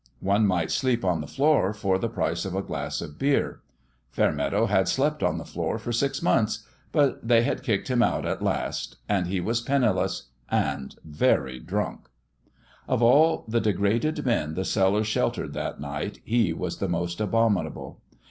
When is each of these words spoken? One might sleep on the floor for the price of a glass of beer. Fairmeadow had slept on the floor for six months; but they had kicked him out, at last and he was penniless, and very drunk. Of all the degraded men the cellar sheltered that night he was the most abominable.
One 0.21 0.47
might 0.47 0.71
sleep 0.71 1.05
on 1.05 1.21
the 1.21 1.27
floor 1.27 1.73
for 1.75 1.99
the 1.99 2.09
price 2.09 2.43
of 2.43 2.55
a 2.55 2.63
glass 2.63 3.01
of 3.01 3.19
beer. 3.19 3.61
Fairmeadow 4.09 4.65
had 4.65 4.87
slept 4.87 5.21
on 5.21 5.37
the 5.37 5.45
floor 5.45 5.77
for 5.77 5.91
six 5.91 6.23
months; 6.23 6.65
but 6.91 7.27
they 7.27 7.43
had 7.43 7.61
kicked 7.61 7.87
him 7.87 8.01
out, 8.01 8.25
at 8.25 8.41
last 8.41 8.95
and 9.07 9.27
he 9.27 9.39
was 9.39 9.61
penniless, 9.61 10.29
and 10.49 10.95
very 11.05 11.59
drunk. 11.59 12.07
Of 12.87 13.03
all 13.03 13.45
the 13.47 13.61
degraded 13.61 14.25
men 14.25 14.55
the 14.55 14.65
cellar 14.65 15.03
sheltered 15.03 15.53
that 15.53 15.79
night 15.79 16.19
he 16.25 16.51
was 16.51 16.79
the 16.79 16.89
most 16.89 17.21
abominable. 17.21 17.99